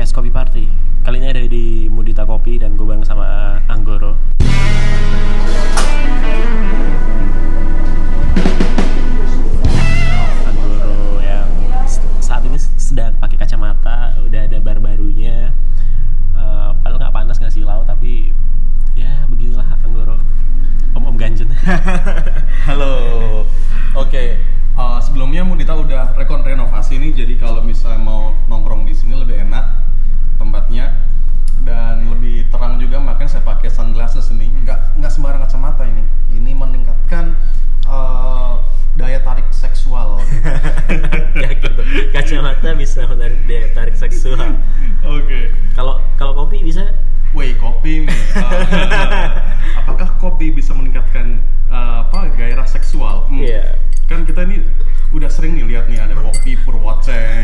podcast 0.00 0.16
Kopi 0.16 0.32
Party. 0.32 0.64
Kali 1.04 1.20
ini 1.20 1.28
ada 1.28 1.44
di 1.44 1.84
Mudita 1.92 2.24
Kopi 2.24 2.56
dan 2.56 2.72
gue 2.72 2.88
bareng 2.88 3.04
sama 3.04 3.60
Anggoro. 3.68 4.39
Kacamata 42.30 42.78
bisa 42.78 43.02
menarik 43.10 43.42
daya 43.50 43.66
tarik 43.74 43.98
seksual. 43.98 44.54
Oke. 45.02 45.50
Kalau 45.74 45.98
kalau 46.14 46.46
kopi 46.46 46.62
bisa 46.62 46.86
Woi 47.34 47.54
kopi 47.58 48.06
nih. 48.06 48.20
Uh, 48.38 48.62
apakah 49.82 50.18
kopi 50.18 50.50
bisa 50.50 50.74
meningkatkan 50.74 51.42
uh, 51.70 52.06
apa 52.06 52.30
gairah 52.34 52.66
seksual? 52.66 53.26
Hmm. 53.30 53.42
Iya. 53.42 53.78
Kan 54.06 54.26
kita 54.26 54.46
ini 54.46 54.62
udah 55.14 55.30
sering 55.30 55.58
nih 55.58 55.66
lihat 55.66 55.86
nih 55.86 55.98
ada 56.02 56.14
kopi 56.18 56.58
purwoceng, 56.62 57.39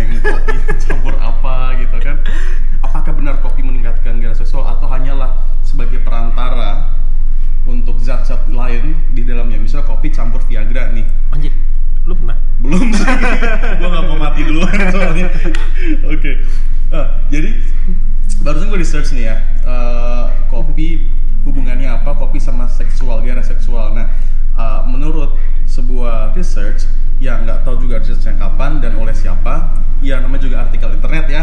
seksual, 22.76 23.24
gairah 23.24 23.40
seksual. 23.40 23.96
Nah, 23.96 24.12
eh, 24.52 24.80
menurut 24.92 25.32
sebuah 25.64 26.36
research 26.36 26.84
yang 27.16 27.48
nggak 27.48 27.64
tahu 27.64 27.80
juga 27.80 28.04
researchnya 28.04 28.36
kapan 28.36 28.84
dan 28.84 29.00
oleh 29.00 29.16
siapa, 29.16 29.72
ya 30.04 30.20
namanya 30.20 30.44
juga 30.44 30.56
artikel 30.68 30.92
internet 30.92 31.26
ya. 31.32 31.42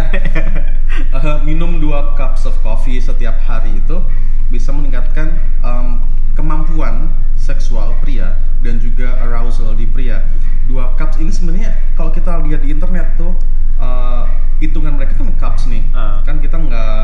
Eh, 0.93 1.37
minum 1.49 1.81
dua 1.81 2.13
cups 2.13 2.45
of 2.45 2.53
coffee 2.61 3.01
setiap 3.01 3.41
hari 3.41 3.81
itu 3.81 3.97
bisa 4.53 4.69
meningkatkan 4.69 5.33
em, 5.65 5.97
kemampuan 6.37 7.09
seksual 7.33 7.97
pria 7.97 8.37
dan 8.61 8.77
juga 8.77 9.17
arousal 9.25 9.73
di 9.73 9.89
pria. 9.89 10.21
Dua 10.69 10.93
cups 10.93 11.17
ini 11.17 11.33
sebenarnya 11.33 11.73
kalau 11.97 12.13
kita 12.13 12.37
lihat 12.45 12.61
di 12.61 12.69
internet 12.69 13.17
tuh 13.17 13.33
eh, 13.81 14.23
hitungan 14.61 14.95
mereka 14.95 15.17
kan 15.19 15.33
cups 15.35 15.67
nih. 15.67 15.83
Ah. 15.91 16.21
Kan 16.23 16.39
kita 16.39 16.55
nggak 16.55 17.03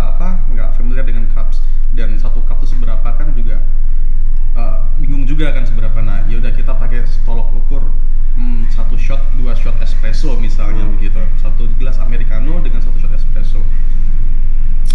juga 5.39 5.55
kan 5.55 5.63
seberapa. 5.63 5.95
Nah, 6.03 6.27
ya 6.27 6.35
udah 6.35 6.51
kita 6.51 6.75
pakai 6.75 7.07
tolok 7.23 7.47
ukur 7.55 7.87
hmm, 8.35 8.67
satu 8.75 8.99
shot 8.99 9.23
dua 9.39 9.55
shot 9.55 9.79
espresso 9.79 10.35
misalnya 10.35 10.83
Hmm. 10.83 10.99
begitu. 10.99 11.15
Satu 11.39 11.63
gelas 11.79 11.95
americano 11.95 12.59
dengan 12.59 12.83
satu 12.83 12.99
shot 12.99 13.15
espresso. 13.15 13.63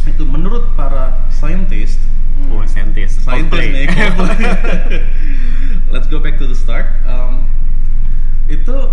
Itu 0.05 0.29
menurut 0.29 0.77
para 0.77 1.33
scientist 1.33 1.97
hmm, 2.37 2.53
Oh, 2.53 2.61
scientist. 2.69 3.25
Scientist 3.25 3.73
nih. 3.73 3.89
Let's 5.89 6.13
go 6.13 6.21
back 6.21 6.37
to 6.37 6.45
the 6.45 6.53
start. 6.53 6.93
Um, 7.09 7.49
itu 8.45 8.93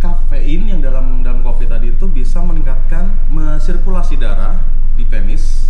kafein 0.00 0.72
yang 0.72 0.80
dalam 0.80 1.20
dalam 1.20 1.44
kopi 1.44 1.68
tadi 1.68 1.92
itu 1.92 2.08
bisa 2.08 2.40
meningkatkan 2.40 3.12
me- 3.28 3.60
sirkulasi 3.60 4.16
darah 4.16 4.56
di 4.96 5.04
penis. 5.04 5.68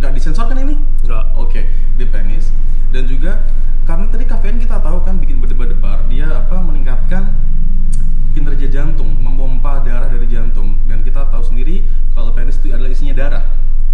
Nggak 0.00 0.12
disensor 0.16 0.48
kan 0.48 0.56
ini? 0.56 0.80
Enggak. 1.04 1.24
Oke, 1.36 1.68
di 2.00 2.08
penis. 2.08 2.48
Dan 2.88 3.04
juga 3.04 3.44
karena 3.84 4.08
tadi 4.08 4.24
kafein 4.24 4.56
kita 4.56 4.80
tahu 4.80 5.04
kan 5.04 5.20
bikin 5.20 5.44
berdebar-debar, 5.44 6.08
dia 6.08 6.40
apa 6.40 6.56
meningkatkan 6.64 7.36
kinerja 8.32 8.72
jantung, 8.72 9.12
memompa 9.20 9.84
darah 9.84 10.08
dari 10.08 10.24
jantung. 10.24 10.80
Dan 10.88 11.04
kita 11.04 11.28
tahu 11.28 11.44
sendiri 11.44 11.84
kalau 12.16 12.32
penis 12.32 12.56
itu 12.56 12.72
adalah 12.72 12.90
isinya 12.90 13.12
darah 13.12 13.44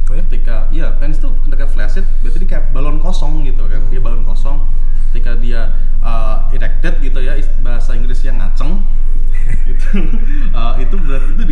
Oh 0.07 0.15
ya? 0.15 0.23
ketika 0.23 0.71
iya 0.71 0.87
penis 0.95 1.19
tuh 1.19 1.35
ketika 1.43 1.67
flaccid 1.67 2.07
berarti 2.23 2.39
dia 2.39 2.49
kayak 2.55 2.65
balon 2.71 3.03
kosong 3.03 3.43
gitu 3.43 3.67
kan 3.67 3.83
dia 3.91 3.99
balon 3.99 4.23
kosong 4.23 4.63
ketika 5.11 5.35
dia 5.35 5.75
uh, 5.99 6.47
erected 6.55 7.03
gitu 7.03 7.19
ya 7.19 7.35
bahasa 7.59 7.99
Inggrisnya 7.99 8.39
ngaceng 8.39 8.87
itu 9.71 9.87
uh, 10.55 10.79
itu 10.79 10.95
berarti 10.95 11.31
itu 11.35 11.45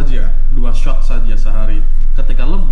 saja, 0.00 0.32
dua 0.56 0.72
shot 0.72 1.04
saja 1.04 1.36
sehari. 1.36 1.84
Ketika 2.16 2.48
lebih 2.48 2.69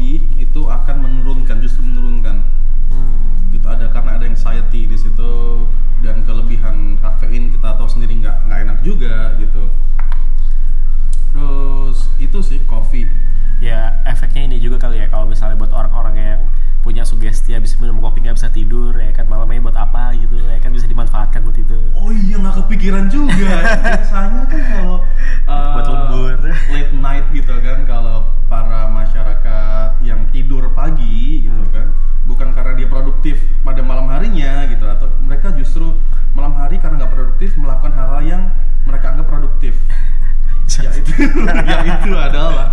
yaitu 41.69 41.89
yaitu 41.89 42.13
adalah 42.15 42.73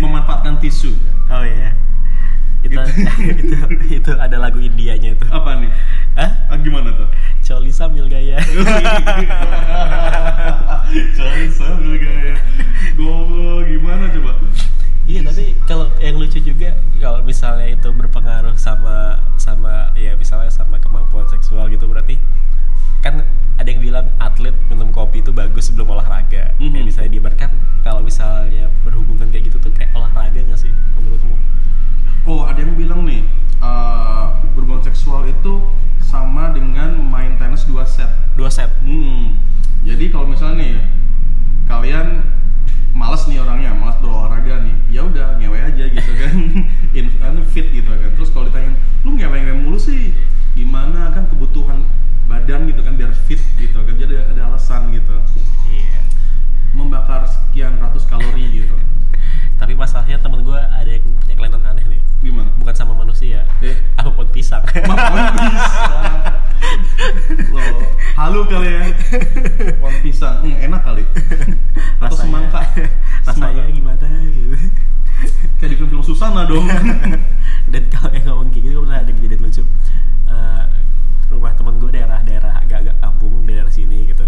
memanfaatkan 0.00 0.60
tisu 0.60 0.92
Oh 1.30 1.40
iya. 1.40 1.72
Itu, 2.64 2.80
itu 3.44 3.54
itu 3.92 4.12
ada 4.16 4.40
lagu 4.40 4.56
Indianya 4.56 5.12
itu. 5.12 5.26
apa 5.28 5.60
nih 5.60 5.68
Hah? 6.16 6.30
ah, 6.48 6.56
gimana 6.60 6.96
tuh 6.96 7.08
Coli 7.44 7.68
sambil 7.68 8.08
gaya. 8.08 8.40
Cari 11.16 11.46
sambil 11.52 12.00
gaya 12.00 12.40
Goblok 12.96 13.68
gimana 13.68 14.08
coba 14.08 14.32
Iya 15.04 15.20
tapi 15.28 15.52
kalau 15.68 15.92
yang 16.00 16.16
lucu 16.16 16.40
juga 16.40 16.72
kalau 16.96 17.20
misalnya 17.20 17.68
itu 17.68 17.92
berpengaruh 17.92 18.56
sama 18.56 19.20
sama 19.36 19.92
ya 19.92 20.16
misalnya 20.16 20.48
sama 20.48 20.80
kemampuan 20.80 21.28
seksual 21.28 21.68
gitu 21.68 21.84
berarti 21.84 22.16
kan 23.04 23.20
ada 23.60 23.68
yang 23.68 23.84
bilang 23.84 24.06
atlet 24.16 24.56
minum 24.72 24.88
kopi 24.88 25.20
itu 25.20 25.28
bagus 25.30 25.68
sebelum 25.68 25.92
olahraga. 25.92 26.56
Mhm. 26.56 26.72
Ya 26.72 26.82
bisa 26.88 27.00
diibaratkan 27.04 27.52
kalau 27.84 28.00
misalnya 28.00 28.72
berhubungan 28.80 29.28
kayak 29.28 29.52
gitu 29.52 29.60
tuh 29.60 29.70
kayak 29.76 29.92
olahraga 29.92 30.40
nggak 30.40 30.56
sih 30.56 30.72
menurutmu? 30.96 31.36
Oh 32.24 32.48
ada 32.48 32.64
yang 32.64 32.72
dan 77.72 77.82
kalau 77.88 78.10
yang 78.10 78.24
ngomong 78.26 78.48
kayak 78.50 78.64
gitu 78.64 78.78
pernah 78.80 78.98
ada 79.00 79.10
kejadian 79.10 79.40
lucu. 79.40 79.62
Eh, 80.26 80.64
rumah 81.28 81.52
temen 81.52 81.74
gue 81.76 81.90
daerah-daerah 81.90 82.54
agak-agak 82.60 82.96
kampung 82.98 83.44
daerah 83.44 83.68
sini 83.68 84.06
gitu. 84.06 84.24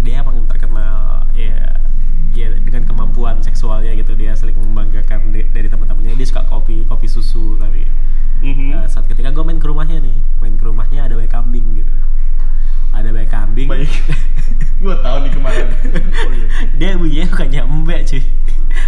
Dia 0.00 0.20
emang 0.20 0.44
terkenal 0.44 1.24
ya 1.32 1.80
ya 2.34 2.50
dengan 2.52 2.84
kemampuan 2.84 3.40
seksualnya 3.40 3.94
gitu. 3.94 4.12
Dia 4.14 4.34
sering 4.34 4.58
membanggakan 4.58 5.32
di- 5.32 5.48
dari 5.48 5.66
teman-temannya 5.66 6.12
dia 6.14 6.26
suka 6.26 6.44
kopi 6.44 6.84
kopi 6.84 7.06
susu 7.06 7.56
tapi 7.56 7.86
Mhm. 8.44 8.76
eh, 8.76 8.86
saat 8.86 9.08
ketika 9.08 9.32
gue 9.32 9.40
main 9.40 9.56
ke 9.56 9.64
rumahnya 9.64 10.04
nih 10.04 10.12
main 10.38 10.52
ke 10.54 10.64
rumahnya 10.66 11.08
ada 11.08 11.16
bayi 11.16 11.30
kambing 11.30 11.63
Baik. 13.84 14.00
Gua 14.80 14.96
tahu 15.04 15.16
nih 15.28 15.32
kemarin. 15.36 15.68
Oh, 16.24 16.32
iya. 16.32 16.48
dia 16.80 16.96
bunyinya 16.96 17.26
bukan 17.28 17.48
nyambe 17.52 17.96
cuy 18.08 18.22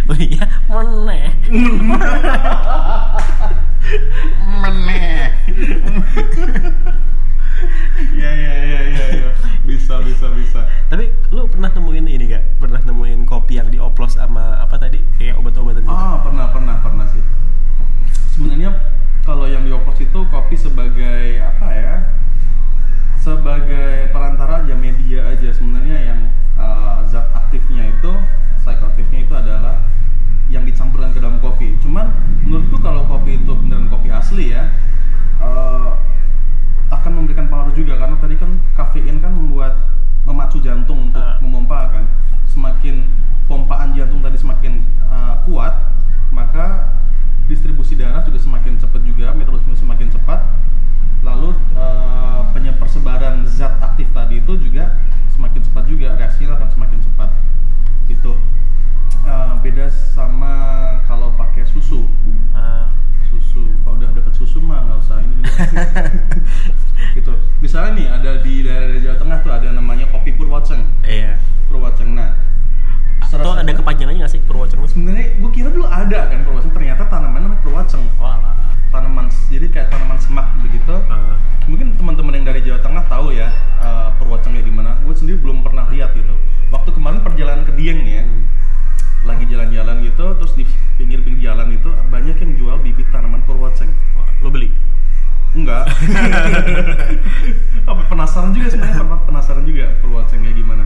bunyinya 0.09 0.45
meneh 0.65 1.29
Meneh. 4.57 5.37
apa 97.89 98.01
penasaran 98.07 98.51
juga 98.51 98.67
sebenarnya? 98.69 99.01
Pen- 99.01 99.25
penasaran 99.25 99.63
juga 99.63 99.85
Purwaceng 99.99 100.43
kayak 100.43 100.55
gimana? 100.55 100.83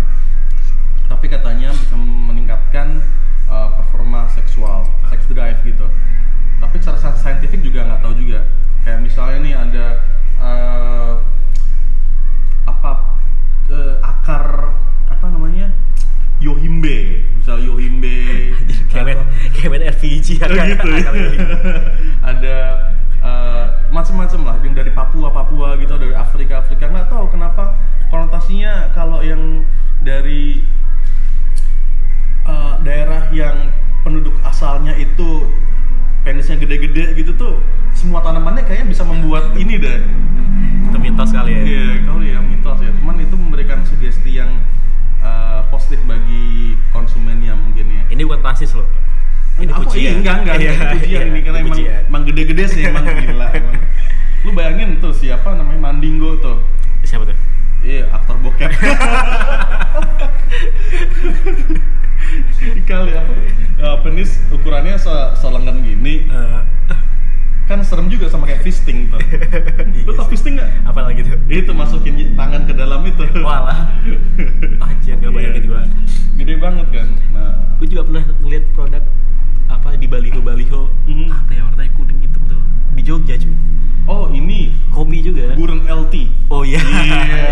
Tapi 1.07 1.25
katanya 1.27 1.73
bisa 1.73 1.95
meningkatkan 1.97 3.01
uh, 3.49 3.69
performa 3.75 4.29
seksual 4.31 4.87
sex 5.09 5.25
drive 5.27 5.59
gitu. 5.65 5.85
Tapi 6.61 6.75
secara 6.79 6.97
sa- 6.97 7.17
saintifik 7.17 7.61
juga 7.61 7.85
nggak 7.85 8.01
tahu 8.01 8.13
juga. 8.15 8.45
Kayak 8.81 8.99
misalnya 9.05 9.37
nih 9.41 9.55
ada 9.57 9.85
uh, 10.41 11.13
apa 12.65 12.91
uh, 13.69 13.95
akar 14.01 14.73
apa 15.09 15.25
namanya? 15.27 15.69
Yohimbe. 16.41 17.21
Misal 17.37 17.61
yohimbe. 17.61 18.17
Kayak 18.91 19.69
main 19.69 19.83
RPG 19.87 20.41
ya 20.41 20.45
Oh, 20.49 20.65
gitu. 20.67 20.89
ada 22.29 22.55
macam-macam 24.01 24.39
lah 24.49 24.55
yang 24.65 24.73
dari 24.73 24.89
Papua 24.89 25.29
Papua 25.29 25.77
gitu 25.77 25.93
dari 26.01 26.17
Afrika 26.17 26.65
Afrika 26.65 26.89
nggak 26.89 27.13
tahu 27.13 27.29
kenapa 27.29 27.77
konotasinya 28.09 28.89
kalau 28.97 29.21
yang 29.21 29.61
dari 30.01 30.65
uh, 32.49 32.81
daerah 32.81 33.29
yang 33.29 33.69
penduduk 34.01 34.33
asalnya 34.41 34.97
itu 34.97 35.45
penisnya 36.25 36.57
gede-gede 36.57 37.13
gitu 37.13 37.37
tuh 37.37 37.61
semua 37.93 38.25
tanamannya 38.25 38.65
kayaknya 38.65 38.89
bisa 38.89 39.03
membuat 39.05 39.53
ini 39.53 39.77
deh 39.77 40.01
Itu 40.91 40.97
mitos 40.99 41.31
kali 41.31 41.55
ya? 41.55 41.61
Iya, 41.63 41.87
kali 42.03 42.25
ya 42.35 42.39
mitos 42.43 42.83
ya. 42.83 42.91
Cuman 42.99 43.15
itu 43.23 43.35
memberikan 43.39 43.79
sugesti 43.87 44.35
yang 44.35 44.59
uh, 45.23 45.63
positif 45.71 46.03
bagi 46.03 46.75
konsumennya 46.91 47.55
mungkin 47.55 47.87
ya. 47.87 48.03
Ini 48.11 48.21
bukan 48.27 48.43
rasis 48.43 48.75
loh 48.75 48.83
ini 49.61 49.71
apa? 49.71 49.85
ini 49.93 50.01
iya, 50.01 50.11
enggak 50.17 50.35
enggak. 50.41 50.55
Ini 51.05 51.39
karena 51.45 51.59
emang, 51.61 51.79
emang 52.09 52.21
gede-gede 52.25 52.63
sih 52.65 52.81
emang 52.89 53.05
gila 53.21 53.47
emang. 53.53 53.77
lu 54.41 54.49
bayangin 54.57 54.97
tuh 54.97 55.13
siapa 55.13 55.53
namanya 55.53 55.77
Mandingo 55.77 56.33
tuh. 56.41 56.57
Siapa 57.05 57.29
tuh? 57.29 57.37
Iya 57.85 58.09
aktor 58.09 58.41
bokep. 58.41 58.73
Kali 62.89 63.11
apa? 63.17 63.33
Uh, 63.81 63.97
penis 64.05 64.37
ukurannya 64.49 64.97
se 64.97 65.13
selenggan 65.37 65.85
gini. 65.85 66.25
Uh. 66.29 66.65
kan 67.69 67.79
serem 67.87 68.11
juga 68.11 68.27
sama 68.27 68.43
kayak 68.49 68.67
fisting 68.67 69.07
tuh. 69.07 69.21
Lu 70.09 70.11
tau 70.11 70.27
fisting 70.27 70.59
nggak? 70.59 70.91
Apalagi 70.91 71.23
tuh? 71.23 71.39
Itu 71.47 71.71
masukin 71.71 72.35
tangan 72.35 72.67
ke 72.67 72.75
dalam 72.75 72.99
itu. 73.07 73.23
Walah. 73.39 73.95
Anjir 74.83 75.15
gak 75.15 75.31
bayangin 75.31 75.63
yeah. 75.63 75.69
gua. 75.71 75.81
Gede 76.35 76.59
banget 76.59 76.87
kan. 76.91 77.07
Nah. 77.31 77.55
Gue 77.79 77.87
juga 77.87 78.03
pernah 78.11 78.27
ngeliat 78.43 78.65
produk 78.75 79.03
di 79.97 80.07
baliho 80.07 80.39
baliho. 80.41 80.91
Mm. 81.07 81.27
apa 81.31 81.51
ya 81.55 81.61
warnanya 81.67 81.91
kuning 81.97 82.19
hitam 82.23 82.41
tuh. 82.47 82.61
Di 82.95 83.01
Jogja 83.03 83.35
cuy. 83.39 83.55
Oh 84.07 84.27
ini. 84.31 84.75
Kopi 84.91 85.23
juga. 85.23 85.55
Burung 85.55 85.83
LT 85.87 86.27
oh 86.51 86.67
iya. 86.67 86.83
Yeah. 86.83 87.50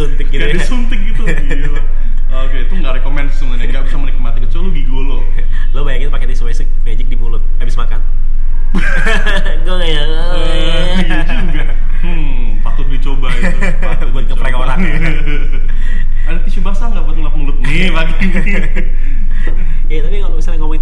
disuntik 0.00 0.26
gitu 0.32 0.40
kayak 0.40 0.48
ya. 0.48 0.56
disuntik 0.56 1.00
gitu 1.04 1.22
gila. 1.44 1.82
Oke 2.30 2.56
itu 2.64 2.72
nggak 2.72 2.92
rekomend 3.02 3.28
sebenarnya. 3.36 3.68
Nggak 3.68 3.84
bisa 3.90 3.96
menikmati 4.00 4.38
kecuali 4.40 4.64
lu 4.64 4.70
gigolo 4.72 5.16
lo. 5.76 5.80
Bayangin 5.84 6.08
pakai 6.08 6.26
tisu 6.32 6.44
magic 6.48 7.06
di 7.06 7.16
mulut 7.20 7.44
habis 7.60 7.76
makan. 7.76 8.00
Gue 9.66 9.74
nggak 9.76 9.90
ya 9.92 10.02
iya. 10.40 11.20
juga. 11.28 11.64
Hmm 12.00 12.56
patut 12.64 12.86
dicoba 12.88 13.28
itu. 13.34 13.58
Patut 13.84 14.08
buat 14.14 14.24
ngeprank 14.24 14.56
orang 14.56 14.78
ya. 14.80 14.96
ada 16.30 16.38
tisu 16.46 16.62
basah 16.62 16.88
nggak 16.88 17.04
buat 17.04 17.16
ngelap 17.18 17.34
mulut? 17.36 17.56
Nih 17.60 17.90
pagi 17.92 18.14
ini 18.24 18.38
ya 19.90 20.06
tapi 20.06 20.22
kalau 20.22 20.38
misalnya 20.38 20.62
ngomongin 20.62 20.79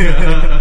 Yeah. 0.00 0.56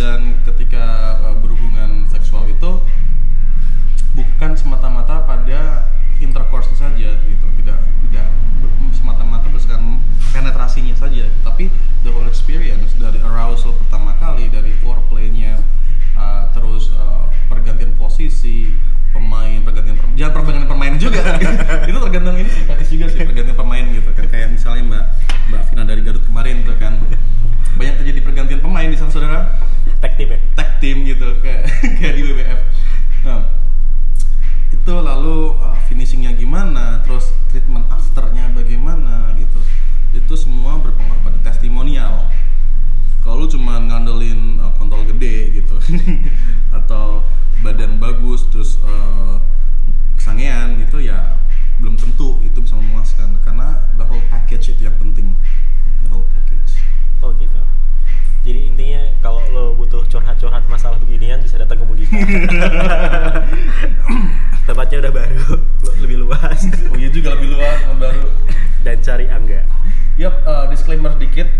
dan 0.00 0.40
ketika 0.48 1.19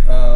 uh, 0.09 0.30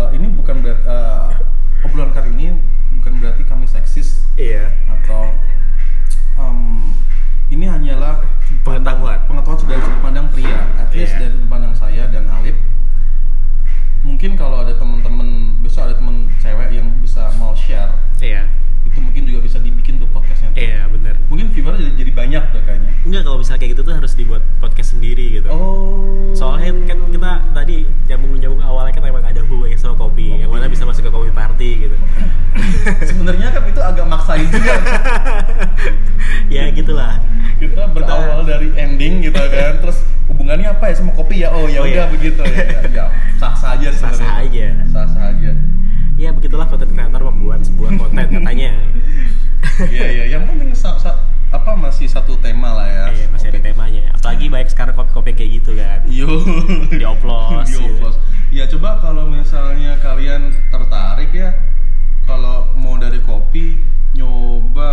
apa 40.74 40.90
ya? 40.90 40.94
Semua 40.98 41.14
kopi 41.14 41.46
ya? 41.46 41.48
Oh 41.54 41.70
ya 41.70 41.80
udah 41.80 41.86
oh, 41.86 41.88
iya. 41.88 42.04
begitu. 42.10 42.42
Ya, 42.54 42.66
ya. 42.90 43.04
Sah 43.38 43.54
sah 43.54 43.78
aja 43.78 43.88
sebenarnya. 43.94 44.18
Sah 44.18 44.26
sah 44.26 44.42
aja. 44.42 44.66
Sah 44.90 45.06
sah 45.06 45.24
aja. 45.30 45.52
Ya 46.14 46.30
begitulah 46.30 46.66
konten 46.66 46.90
kreator 46.90 47.22
membuat 47.30 47.62
sebuah 47.62 47.90
konten 47.98 48.26
katanya. 48.42 48.72
Iya 49.74 50.06
iya. 50.12 50.24
Yang 50.28 50.42
penting 50.52 50.70
sah 50.76 50.94
sah 51.00 51.16
apa 51.54 51.72
masih 51.78 52.10
satu 52.10 52.36
tema 52.42 52.74
lah 52.74 52.88
ya. 52.90 53.06
Iya, 53.14 53.26
masih 53.30 53.48
kopi. 53.48 53.58
ada 53.62 53.70
temanya. 53.70 54.02
Apalagi 54.12 54.46
baik 54.50 54.68
sekarang 54.68 54.94
kopi-kopi 54.98 55.30
kayak 55.32 55.50
gitu 55.62 55.70
kan. 55.78 55.98
Yo. 56.10 56.30
Dioplos 57.00 57.70
dioplos. 57.70 58.16
ya. 58.50 58.66
ya 58.66 58.70
coba 58.70 58.98
kalau 59.00 59.30
misalnya 59.30 59.96
kalian 60.02 60.52
tertarik 60.68 61.30
ya 61.32 61.54
kalau 62.24 62.70
mau 62.76 62.96
dari 62.96 63.20
kopi 63.20 63.78
nyoba 64.14 64.92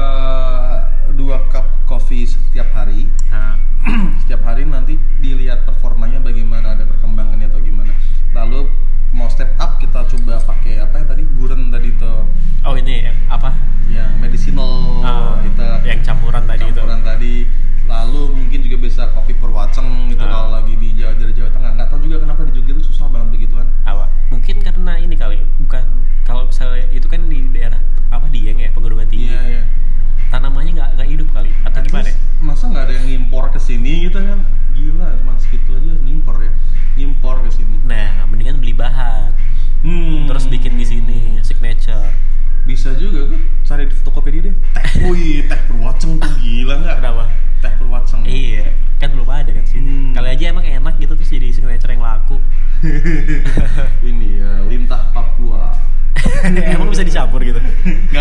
dua 1.14 1.48
cup 1.52 1.86
coffee 1.88 2.26
setiap 2.28 2.72
hari. 2.72 3.08
Ha. 3.32 3.60
setiap 4.22 4.46
hari 4.46 4.64
nanti 4.64 4.96
dilihat 5.18 5.66
performanya 5.66 6.22
bagaimana 6.22 6.78
ada 6.78 6.86
perkembangannya 6.88 7.50
atau 7.50 7.62
gimana. 7.62 7.94
Lalu 8.32 8.70
mau 9.12 9.28
step 9.28 9.52
up 9.60 9.82
kita 9.82 10.08
coba 10.08 10.40
pakai 10.42 10.80
apa 10.80 11.02
ya 11.02 11.06
tadi? 11.12 11.24
Guren 11.36 11.68
tadi 11.74 11.92
itu 11.92 12.14
oh 12.64 12.76
ini 12.78 13.10
apa? 13.28 13.52
Yang 13.92 14.12
medicinal 14.24 14.72
oh, 15.04 15.36
kita 15.44 15.84
yang 15.84 16.00
campuran 16.00 16.44
tadi 16.48 16.64
campuran 16.72 17.01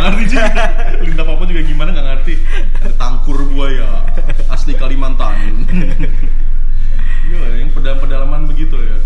nggak 0.01 0.13
ngerti 0.17 0.25
juga. 0.33 0.47
Lintah 1.05 1.25
papua 1.29 1.47
juga 1.47 1.63
gimana 1.63 1.89
nggak 1.93 2.07
ngerti. 2.09 2.35
Ada 2.81 2.91
tangkur 2.97 3.39
buaya 3.53 4.09
asli 4.49 4.73
Kalimantan. 4.75 5.69
Gila, 7.29 7.49
yang 7.61 7.71
pedalaman 7.71 8.01
pedalaman 8.01 8.41
begitu 8.49 8.81
ya. 8.81 8.97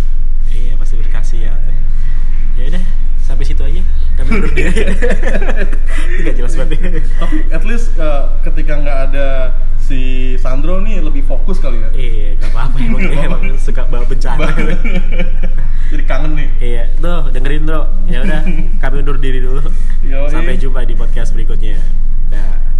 Iya 0.54 0.72
pasti 0.78 0.94
berkasih 0.96 1.50
ya. 1.50 1.54
Ya 2.54 2.70
udah 2.70 2.84
sampai 3.26 3.44
situ 3.44 3.62
aja. 3.66 3.82
Kami 4.14 4.28
diri 4.54 4.70
nggak 6.22 6.34
jelas 6.38 6.54
banget. 6.54 7.02
Tapi 7.18 7.36
at 7.50 7.62
least 7.66 7.90
uh, 7.98 8.38
ketika 8.46 8.78
nggak 8.78 8.98
ada 9.10 9.26
si 9.94 10.34
Sandro 10.42 10.82
nih 10.82 10.98
lebih 10.98 11.22
fokus 11.22 11.62
kali 11.62 11.78
ya? 11.78 11.88
Iya 11.94 12.28
nggak 12.42 12.50
apa-apa 12.50 12.76
emang, 12.82 13.00
apa-apa. 13.06 13.46
emang 13.46 13.58
suka 13.62 13.86
bawa 13.86 14.02
bencana. 14.10 14.50
Jadi 15.94 16.04
kangen 16.10 16.34
nih. 16.34 16.48
Iya. 16.58 16.84
Tuh 16.98 17.30
dengerin 17.30 17.62
bro. 17.62 17.86
Ya 18.10 18.26
udah 18.26 18.42
kami 18.82 18.94
undur 19.06 19.16
diri 19.22 19.38
dulu. 19.38 19.62
Yoi. 20.02 20.28
sampai 20.34 20.58
jumpa 20.58 20.82
di 20.82 20.98
podcast 20.98 21.30
berikutnya. 21.30 21.78
Dah 22.34 22.73